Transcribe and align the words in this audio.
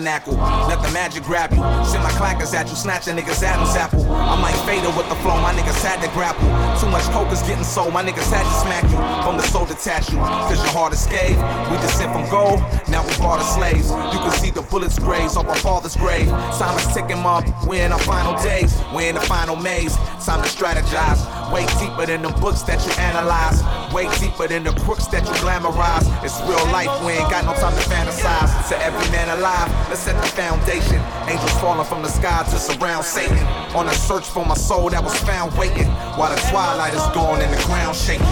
tabernacle. 0.00 0.34
Let 0.68 0.82
the 0.82 0.90
magic 0.92 1.22
grab 1.24 1.50
you. 1.50 1.62
Send 1.84 2.02
my 2.02 2.10
clackers 2.16 2.54
at 2.54 2.68
you, 2.68 2.76
snatch 2.76 3.06
a 3.08 3.10
nigga's 3.10 3.42
Adam's 3.42 3.76
apple. 3.76 4.10
I 4.10 4.40
might 4.40 4.56
fade 4.66 4.84
with 4.96 5.08
the 5.08 5.14
flow, 5.16 5.36
my 5.40 5.52
niggas 5.52 5.82
had 5.82 6.00
to 6.02 6.08
grapple. 6.12 6.48
Too 6.80 6.90
much 6.90 7.04
coke 7.12 7.30
is 7.32 7.42
getting 7.42 7.64
sold, 7.64 7.92
my 7.92 8.02
niggas 8.02 8.30
had 8.32 8.44
to 8.44 8.54
smack 8.64 8.84
you. 8.84 8.96
From 9.24 9.36
the 9.36 9.42
soul 9.44 9.66
detach 9.66 10.10
you, 10.10 10.18
cause 10.18 10.56
your 10.56 10.72
heart 10.72 10.92
is 10.92 11.04
scathed. 11.04 11.40
We 11.70 11.76
descend 11.78 12.12
from 12.12 12.28
gold, 12.30 12.60
now 12.88 13.06
we 13.06 13.12
part 13.14 13.40
of 13.40 13.46
slaves. 13.46 13.90
You 13.90 14.18
can 14.18 14.32
see 14.32 14.50
the 14.50 14.62
bullets 14.62 14.98
graze 14.98 15.36
off 15.36 15.46
our 15.46 15.56
father's 15.56 15.96
grave. 15.96 16.28
Time 16.28 16.76
is 16.78 16.86
ticking 16.94 17.22
up, 17.24 17.44
we're 17.66 17.84
in 17.84 17.92
our 17.92 18.00
final 18.00 18.40
days. 18.42 18.72
We're 18.94 19.10
in 19.10 19.14
the 19.14 19.20
final 19.20 19.56
maze. 19.56 19.94
Time 20.24 20.42
to 20.42 20.48
strategize. 20.48 21.20
Way 21.50 21.66
deeper 21.82 22.06
than 22.06 22.22
the 22.22 22.30
books 22.38 22.62
that 22.62 22.78
you 22.86 22.92
analyze. 22.94 23.58
Way 23.92 24.06
deeper 24.22 24.46
than 24.46 24.62
the 24.62 24.70
crooks 24.86 25.06
that 25.08 25.26
you 25.26 25.34
glamorize. 25.42 26.06
It's 26.22 26.38
real 26.46 26.62
life, 26.70 26.90
we 27.02 27.18
ain't 27.18 27.28
got 27.28 27.44
no 27.44 27.54
time 27.58 27.74
to 27.74 27.82
fantasize. 27.90 28.68
To 28.70 28.78
every 28.78 29.02
man 29.10 29.28
alive, 29.36 29.66
let's 29.90 30.00
set 30.06 30.14
the 30.22 30.28
foundation. 30.30 31.02
Angels 31.26 31.50
falling 31.58 31.86
from 31.86 32.02
the 32.02 32.08
sky 32.08 32.46
to 32.46 32.56
surround 32.56 33.04
Satan. 33.04 33.42
On 33.74 33.88
a 33.88 33.94
search 33.94 34.26
for 34.30 34.46
my 34.46 34.54
soul 34.54 34.90
that 34.90 35.02
was 35.02 35.18
found 35.26 35.50
waiting. 35.58 35.90
While 36.14 36.30
the 36.30 36.40
twilight 36.54 36.94
is 36.94 37.02
gone 37.10 37.42
and 37.42 37.50
the 37.52 37.58
ground 37.66 37.96
shaking. 37.96 38.30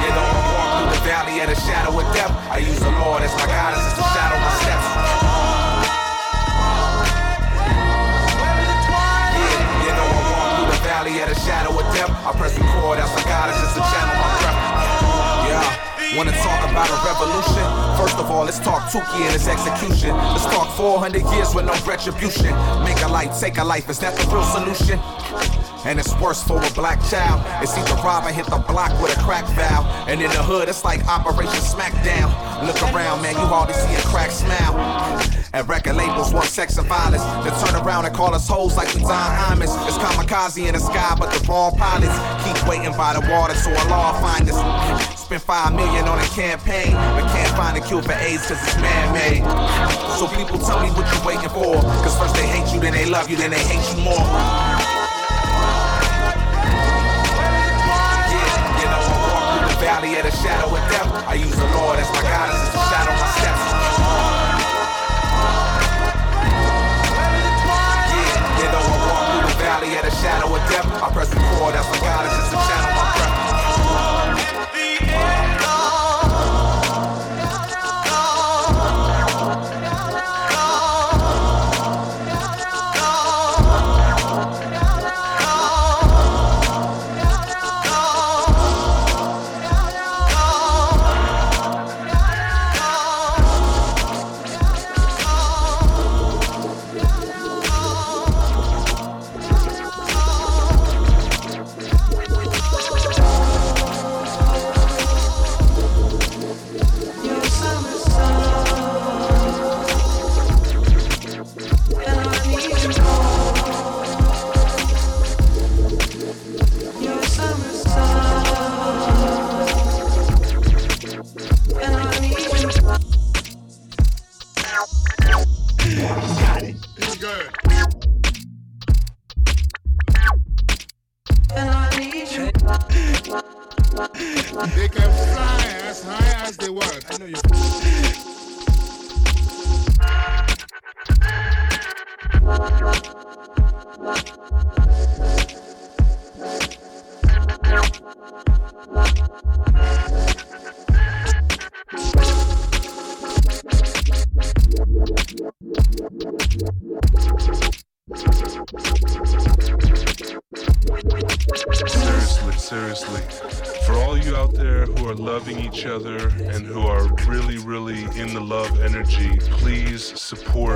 Yeah, 0.00 0.16
walk 0.16 0.80
through 0.80 0.96
the 0.96 1.04
valley 1.04 1.44
of 1.44 1.48
the 1.52 1.60
shadow 1.60 1.92
of 1.92 2.08
death. 2.16 2.32
I 2.48 2.56
use 2.64 2.80
the 2.80 2.90
Lord 3.04 3.20
as 3.20 3.36
my 3.36 3.44
guidance, 3.52 3.84
the 4.00 4.04
shadow 4.16 4.40
my 4.40 4.48
steps. 4.64 5.01
Valley 11.12 11.22
of 11.22 11.28
the 11.28 11.40
shadow 11.40 11.70
of 11.70 11.94
death. 11.94 12.10
I 12.24 12.32
press 12.32 12.58
record 12.58 12.98
as 12.98 13.10
my 13.14 13.22
guidance, 13.24 13.60
as 13.60 13.74
the 13.74 13.84
channel 13.92 14.14
my 14.16 14.28
breath. 14.40 14.60
Yeah. 15.48 16.16
Wanna 16.16 16.32
talk 16.32 16.60
about 16.70 16.88
a 16.88 16.96
revolution? 17.04 17.64
First 17.96 18.16
of 18.16 18.30
all, 18.30 18.44
let's 18.44 18.58
talk 18.58 18.90
Tookie 18.90 19.20
and 19.20 19.32
his 19.32 19.48
execution. 19.48 20.14
Let's 20.16 20.44
talk 20.46 20.68
400 20.76 21.22
years 21.32 21.54
with 21.54 21.66
no 21.66 21.74
retribution. 21.86 22.52
Make 22.84 23.00
a 23.02 23.08
life, 23.08 23.38
take 23.40 23.58
a 23.58 23.64
life, 23.64 23.88
is 23.88 23.98
that 24.00 24.16
the 24.16 24.24
real 24.28 24.44
solution? 24.44 24.98
And 25.84 25.98
it's 25.98 26.14
worse 26.20 26.42
for 26.42 26.62
a 26.62 26.70
black 26.72 27.00
child. 27.10 27.42
It's 27.62 27.76
either 27.76 28.00
rob 28.02 28.24
or 28.24 28.32
hit 28.32 28.46
the 28.46 28.58
block 28.58 28.92
with 29.02 29.16
a 29.16 29.20
crack 29.20 29.44
valve. 29.56 29.86
And 30.08 30.20
in 30.22 30.30
the 30.30 30.42
hood, 30.42 30.68
it's 30.68 30.84
like 30.84 31.04
Operation 31.08 31.60
Smackdown. 31.60 32.30
Look 32.66 32.80
around, 32.94 33.22
man, 33.22 33.34
you 33.34 33.46
hardly 33.46 33.74
see 33.74 33.94
a 33.94 34.02
crack 34.08 34.30
smile. 34.30 35.41
And 35.54 35.68
record 35.68 35.96
labels 35.96 36.32
want 36.32 36.46
sex 36.46 36.78
and 36.78 36.88
violence. 36.88 37.22
They 37.44 37.52
turn 37.60 37.76
around 37.84 38.06
and 38.06 38.14
call 38.14 38.34
us 38.34 38.48
hoes 38.48 38.74
like 38.74 38.88
we 38.94 39.02
Don 39.02 39.12
Imus. 39.52 39.68
It's 39.86 39.98
kamikaze 39.98 40.66
in 40.66 40.72
the 40.72 40.80
sky, 40.80 41.14
but 41.18 41.28
the 41.28 41.44
wrong 41.46 41.76
pilots 41.76 42.16
keep 42.40 42.56
waiting 42.66 42.96
by 42.96 43.12
the 43.12 43.20
water, 43.28 43.54
so 43.54 43.68
Allah 43.84 44.16
find 44.24 44.48
us. 44.48 44.56
Spent 45.20 45.42
five 45.42 45.74
million 45.74 46.08
on 46.08 46.18
a 46.18 46.28
campaign, 46.32 46.92
but 46.92 47.28
can't 47.36 47.52
find 47.54 47.76
a 47.76 47.84
cure 47.84 48.00
for 48.00 48.16
AIDS 48.16 48.48
cause 48.48 48.56
it's 48.64 48.80
man-made. 48.80 49.44
So 50.16 50.24
people 50.32 50.56
tell 50.56 50.80
me 50.80 50.88
what 50.96 51.04
you 51.04 51.20
waiting 51.20 51.52
for. 51.52 51.76
Cause 52.00 52.16
first 52.16 52.34
they 52.34 52.48
hate 52.48 52.72
you, 52.72 52.80
then 52.80 52.94
they 52.94 53.04
love 53.04 53.28
you, 53.28 53.36
then 53.36 53.50
they 53.50 53.60
hate 53.60 53.84
you 53.92 54.04
more. 54.08 54.24
The 59.68 59.76
valley 59.84 60.16
of 60.16 60.24
the 60.24 60.32
shadow 60.32 60.72
of 60.72 60.80
death. 60.88 61.12
I 61.28 61.34
use 61.34 61.56
the 61.56 61.68
Lord 61.76 61.98
as 61.98 62.08
my 62.08 62.22
guidance, 62.22 62.56
as 62.56 62.72
the 62.72 62.80
shadow 62.88 63.12
my 63.12 63.28
steps. 63.36 63.71
Shadow 70.20 70.54
of 70.54 70.62
death. 70.68 70.86
I 70.86 71.10
press 71.12 71.30
record, 71.32 71.74
that's 71.74 71.88
my 71.88 71.98
guidance, 72.04 72.34
as 72.34 72.52
a 72.52 72.60
channel 72.68 73.01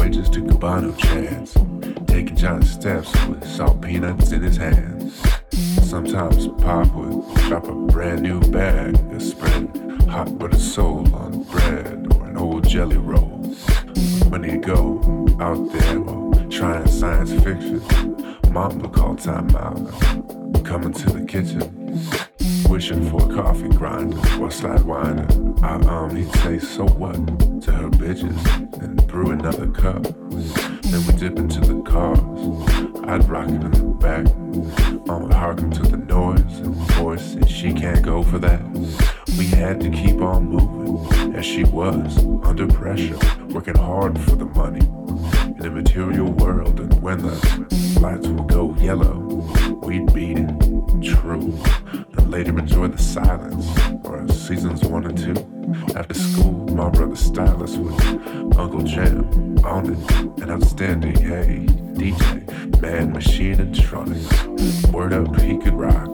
voyages 0.00 0.30
to 0.30 0.40
Cabano 0.40 0.92
chance. 0.96 1.52
Taking 2.06 2.34
giant 2.34 2.64
steps 2.64 3.12
with 3.26 3.44
salt 3.46 3.82
peanuts 3.82 4.32
in 4.32 4.42
his 4.42 4.56
hands. 4.56 5.20
Sometimes 5.82 6.48
Pop 6.62 6.90
would 6.94 7.34
drop 7.48 7.68
a 7.68 7.74
brand 7.74 8.22
new 8.22 8.40
bag, 8.50 8.96
a 9.12 9.20
spread 9.20 9.68
hot 10.08 10.38
butter 10.38 10.58
sole 10.58 11.14
on 11.14 11.42
bread 11.42 12.06
or 12.14 12.26
an 12.28 12.38
old 12.38 12.66
jelly 12.66 12.96
roll. 12.96 13.44
When 14.30 14.42
he'd 14.42 14.62
go 14.62 15.00
out 15.38 15.70
there 15.70 15.98
or 15.98 16.32
trying 16.48 16.88
science 16.88 17.32
fiction, 17.32 17.82
Mom 18.50 18.78
would 18.78 18.92
call 18.92 19.16
time 19.16 19.54
out, 19.54 20.64
coming 20.64 20.94
to 20.94 21.10
the 21.10 21.26
kitchen 21.28 22.29
wishing 22.70 23.10
for 23.10 23.20
a 23.28 23.34
coffee 23.34 23.68
grinder, 23.68 24.16
Westside 24.38 24.84
wine. 24.84 25.18
I, 25.60 25.74
um, 25.88 26.14
he'd 26.14 26.32
say, 26.36 26.60
so 26.60 26.86
what 26.86 27.16
to 27.62 27.72
her 27.72 27.90
bitches 27.90 28.80
and 28.80 29.04
brew 29.08 29.32
another 29.32 29.66
cup. 29.66 30.04
Then 30.04 31.04
we 31.04 31.12
dip 31.14 31.36
into 31.36 31.58
the 31.58 31.82
cars. 31.82 32.20
I'd 33.08 33.28
rock 33.28 33.48
it 33.48 33.54
in 33.54 33.70
the 33.72 33.82
back. 33.98 34.24
I'm 35.10 35.30
harken 35.32 35.72
to 35.72 35.82
the 35.82 35.96
noise 35.96 36.58
and 36.60 36.76
the 36.76 36.92
voice, 36.94 37.34
and 37.34 37.50
she 37.50 37.72
can't 37.72 38.02
go 38.02 38.22
for 38.22 38.38
that. 38.38 38.62
We 39.36 39.46
had 39.46 39.80
to 39.80 39.90
keep 39.90 40.20
on 40.20 40.50
moving, 40.50 41.34
and 41.34 41.44
she 41.44 41.64
was 41.64 42.24
under 42.44 42.68
pressure, 42.68 43.18
working 43.48 43.76
hard 43.76 44.16
for 44.20 44.36
the 44.36 44.46
money 44.46 44.86
in 45.50 45.58
the 45.58 45.70
material 45.70 46.30
world, 46.32 46.80
and 46.80 47.02
when 47.02 47.18
the 47.18 47.98
lights 48.00 48.26
will 48.28 48.44
go 48.44 48.74
yellow, 48.76 49.18
we'd 49.82 50.12
be 50.12 50.34
true. 51.02 51.58
And 52.16 52.30
later 52.30 52.58
enjoy 52.58 52.88
the 52.88 52.98
silence, 52.98 53.66
or 54.04 54.26
seasons 54.28 54.84
one 54.84 55.06
and 55.06 55.18
two. 55.18 55.96
After 55.96 56.14
school, 56.14 56.52
my 56.74 56.88
brother 56.90 57.16
stylist 57.16 57.78
with 57.78 58.00
Uncle 58.56 58.82
Jam 58.82 59.58
on 59.64 59.92
it, 59.92 60.10
and 60.42 60.50
outstanding, 60.50 61.16
hey. 61.16 61.89
Man, 62.00 63.12
machine, 63.12 63.60
and 63.60 63.74
tronics. 63.74 64.90
Word 64.90 65.12
up, 65.12 65.38
he 65.38 65.58
could 65.58 65.74
rock. 65.74 66.08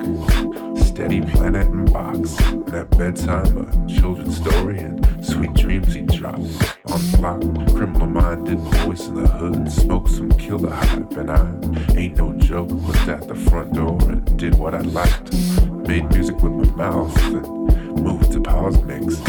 Steady 0.84 1.20
planet 1.20 1.68
and 1.68 1.92
box. 1.92 2.34
That 2.72 2.88
bedtime, 2.90 3.56
a 3.56 3.88
children's 3.88 4.36
story, 4.36 4.80
and 4.80 5.24
sweet 5.24 5.54
dreams 5.54 5.94
he 5.94 6.02
drops. 6.02 6.58
On 6.86 7.00
block, 7.12 7.40
criminal 7.76 8.08
minded 8.08 8.58
boys 8.64 9.06
in 9.06 9.14
the 9.14 9.28
hood. 9.28 9.70
Smoke 9.70 10.08
some 10.08 10.32
killer 10.32 10.70
hype, 10.70 11.12
and 11.12 11.30
I 11.30 11.96
ain't 11.96 12.16
no 12.16 12.32
joke. 12.32 12.70
Looked 12.70 13.08
at 13.08 13.28
the 13.28 13.36
front 13.36 13.72
door 13.72 13.96
and 14.10 14.36
did 14.36 14.56
what 14.56 14.74
I 14.74 14.80
liked. 14.80 15.32
Made 15.70 16.10
music 16.10 16.34
with 16.42 16.50
my 16.50 16.88
mouth 16.88 17.16
and 17.26 18.02
moved 18.02 18.32
to 18.32 18.40
pause 18.40 18.82
mix. 18.82 19.22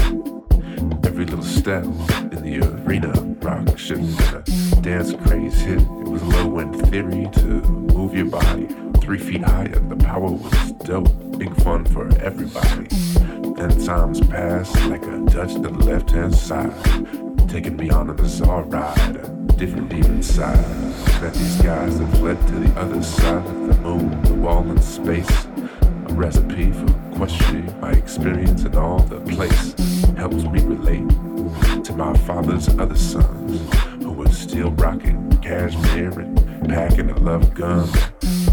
Every 0.78 1.26
little 1.26 1.44
step 1.44 1.84
in 1.84 2.42
the 2.44 2.60
arena, 2.86 3.12
rock 3.42 3.78
shit, 3.78 3.98
dance 4.84 5.14
craze 5.14 5.60
hit. 5.60 5.82
It 5.82 6.08
was 6.08 6.22
low 6.24 6.60
end 6.60 6.90
theory 6.90 7.28
to 7.34 7.48
move 7.96 8.16
your 8.16 8.26
body 8.26 8.68
three 9.02 9.18
feet 9.18 9.42
higher. 9.42 9.80
The 9.80 9.96
power 9.96 10.30
was 10.30 10.72
dope, 10.84 11.10
big 11.40 11.56
fun 11.62 11.86
for 11.86 12.08
everybody. 12.20 12.88
Ten 13.56 13.86
times 13.86 14.20
passed 14.28 14.76
like 14.86 15.04
a 15.04 15.26
touch 15.26 15.54
to 15.54 15.60
the 15.60 15.70
left 15.70 16.12
hand 16.12 16.36
side, 16.36 16.74
taking 17.48 17.76
me 17.76 17.90
on 17.90 18.10
a 18.10 18.14
bizarre 18.14 18.64
ride. 18.64 19.16
A 19.16 19.54
different 19.58 19.90
demon 19.90 20.22
side. 20.22 20.64
Met 21.22 21.34
these 21.34 21.62
guys 21.62 21.98
that 21.98 22.18
fled 22.18 22.40
to 22.48 22.54
the 22.54 22.80
other 22.80 23.02
side 23.02 23.46
of 23.46 23.68
the 23.68 23.82
moon, 23.82 24.22
the 24.24 24.34
wall 24.36 24.70
in 24.70 24.82
space. 24.82 25.48
A 26.10 26.14
recipe 26.14 26.72
for 26.72 26.94
questioning 27.16 27.80
my 27.80 27.94
experience 27.94 28.64
in 28.66 28.76
all 28.76 29.00
the 29.00 29.20
place 29.22 29.74
helps 30.18 30.44
me 30.46 30.60
relate 30.64 31.08
to 31.86 31.94
my 31.96 32.12
father's 32.26 32.68
other 32.70 32.96
sons 32.96 33.62
who 34.04 34.12
were 34.12 34.32
still 34.32 34.72
rocking 34.72 35.30
cashmere 35.44 36.22
and 36.22 36.68
packing 36.68 37.12
a 37.12 37.20
love 37.20 37.54
gun. 37.54 37.88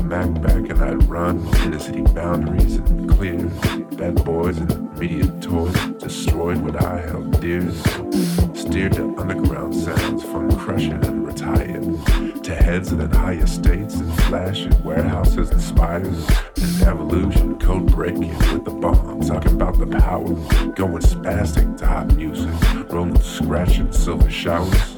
Mac 0.05 0.43
back 0.43 0.55
and 0.55 0.85
I'd 0.85 1.09
run 1.09 1.47
inner 1.63 1.79
city 1.79 2.03
boundaries 2.03 2.77
and 2.77 3.09
clear 3.09 3.39
bad 3.97 4.23
boys 4.25 4.59
and 4.59 4.99
media 4.99 5.27
toys. 5.41 5.75
Destroyed 5.99 6.59
what 6.59 6.83
I 6.85 7.01
held 7.01 7.41
dear. 7.41 7.71
Steered 8.55 8.93
to 8.95 9.17
underground 9.19 9.75
sounds 9.75 10.23
from 10.23 10.55
crushing 10.59 11.03
and 11.05 11.27
retired. 11.27 11.83
To 12.45 12.55
heads 12.55 12.93
and 12.93 13.01
then 13.01 13.11
high 13.11 13.35
estates 13.35 13.95
and 13.95 14.15
flashing 14.23 14.83
warehouses 14.85 15.51
and 15.51 15.61
spiders 15.61 16.29
and 16.57 16.83
evolution, 16.83 17.59
code 17.59 17.87
breaking 17.87 18.37
with 18.53 18.65
the 18.67 18.73
bomb. 18.73 19.23
Talking 19.23 19.53
about 19.53 19.79
the 19.79 19.87
power, 19.87 20.29
going 20.75 21.03
spastic 21.03 21.79
to 21.79 21.87
hot 21.87 22.15
music, 22.15 22.53
rolling, 22.93 23.21
scratching 23.23 23.91
silver 23.91 24.31
showers. 24.31 24.95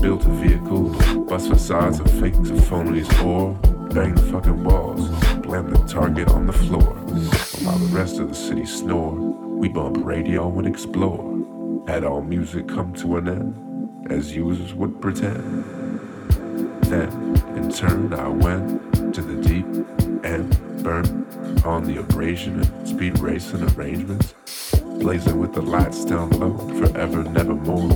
Built 0.00 0.24
a 0.26 0.28
vehicle, 0.28 0.90
bust 1.24 1.48
facades 1.48 2.00
of 2.00 2.10
fakes 2.20 2.36
and 2.36 2.60
phonies, 2.60 3.08
or 3.24 3.58
bang 3.94 4.14
the 4.14 4.22
fucking 4.22 4.64
walls, 4.64 5.08
blam 5.38 5.70
the 5.70 5.78
target 5.86 6.28
on 6.28 6.46
the 6.46 6.52
floor. 6.52 6.94
While 7.64 7.78
the 7.78 7.96
rest 7.96 8.18
of 8.18 8.28
the 8.28 8.34
city 8.34 8.64
snore, 8.64 9.12
we 9.12 9.68
bump 9.68 9.98
radio 10.04 10.56
and 10.58 10.66
explore. 10.66 11.84
Had 11.88 12.04
all 12.04 12.22
music 12.22 12.68
come 12.68 12.92
to 12.94 13.16
an 13.16 13.28
end, 13.28 14.12
as 14.12 14.34
users 14.34 14.74
would 14.74 15.00
pretend. 15.00 15.64
Then, 16.82 17.10
in 17.56 17.70
turn, 17.70 18.12
I 18.14 18.28
went 18.28 19.14
to 19.14 19.22
the 19.22 19.42
deep 19.42 19.66
end, 20.24 20.82
burnt 20.82 21.64
on 21.64 21.84
the 21.84 21.98
abrasion 21.98 22.60
and 22.60 22.88
speed 22.88 23.18
racing 23.18 23.62
arrangements, 23.70 24.34
blazing 25.00 25.38
with 25.38 25.52
the 25.52 25.62
lights 25.62 26.04
down 26.04 26.30
low, 26.30 26.56
forever, 26.78 27.24
nevermore 27.24 27.90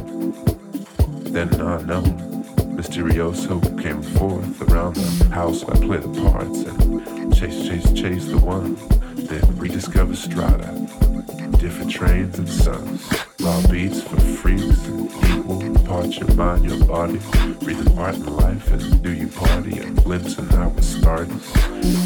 then 1.35 1.53
unknown. 1.61 2.34
Mysterioso 2.75 3.61
came 3.81 4.03
forth 4.03 4.61
around 4.63 4.97
the 4.97 5.29
house. 5.33 5.63
I 5.65 5.79
play 5.79 5.99
the 5.99 6.09
parts 6.29 6.63
and 6.65 7.35
chase, 7.35 7.67
chase, 7.69 7.93
chase 7.93 8.27
the 8.27 8.39
one. 8.39 8.75
Then 9.15 9.57
rediscover 9.57 10.17
strata, 10.17 10.67
different 11.59 11.91
trains 11.91 12.39
and 12.39 12.49
suns. 12.49 13.09
Raw 13.41 13.61
beats 13.69 14.03
for 14.03 14.21
freaks 14.21 14.87
and 14.87 15.09
equal 15.25 15.75
parts 15.85 16.19
your 16.19 16.35
mind, 16.35 16.65
your 16.65 16.85
body. 16.85 17.21
Breathing 17.61 17.97
art 17.97 18.17
and 18.17 18.37
life 18.37 18.71
and 18.73 19.03
do 19.03 19.13
you 19.13 19.29
party? 19.29 19.79
A 19.79 19.91
glimpse 19.91 20.37
and 20.39 20.51
how 20.51 20.71
it 20.71 20.83
started. 20.83 21.41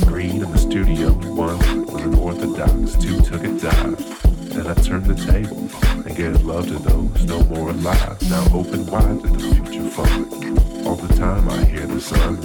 Green 0.06 0.42
in 0.42 0.52
the 0.52 0.58
studio, 0.58 1.12
one 1.12 1.86
was 1.86 2.02
an 2.02 2.14
orthodox, 2.14 2.96
two 3.02 3.20
took 3.22 3.42
a 3.42 3.58
dive. 3.58 4.27
Then 4.58 4.66
I 4.66 4.74
turned 4.74 5.06
the 5.06 5.14
table 5.14 5.70
and 6.04 6.16
gave 6.16 6.42
love 6.42 6.66
to 6.66 6.80
those 6.80 7.24
no 7.26 7.44
more 7.44 7.70
alive. 7.70 8.20
Now 8.28 8.44
open 8.52 8.86
wide 8.86 9.22
to 9.22 9.28
the 9.28 9.54
future 9.54 9.88
fun. 9.88 10.84
All 10.84 10.96
the 10.96 11.14
time 11.14 11.48
I 11.48 11.64
hear 11.64 11.86
the 11.86 12.00
sun. 12.00 12.42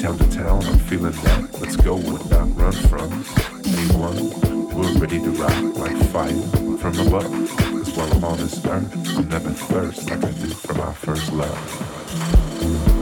Town 0.00 0.16
to 0.18 0.30
town, 0.30 0.64
I'm 0.64 0.78
feeling 0.78 1.10
that. 1.10 1.60
Let's 1.60 1.74
go 1.74 1.96
and 1.96 2.30
not 2.30 2.56
run 2.56 2.72
from. 2.86 3.10
A1, 3.10 4.72
we're 4.72 5.00
ready 5.00 5.18
to 5.18 5.30
rock 5.30 5.76
like 5.78 5.96
fire 6.12 6.30
from 6.78 6.96
above. 7.08 7.50
Cause 7.58 7.96
while 7.96 8.12
I'm 8.12 8.22
on 8.22 8.36
this 8.38 8.64
earth, 8.64 9.16
I'll 9.16 9.24
never 9.24 9.50
thirst 9.50 10.08
like 10.08 10.22
I 10.22 10.30
do 10.30 10.46
for 10.50 10.74
my 10.74 10.92
first 10.92 11.32
love. 11.32 12.97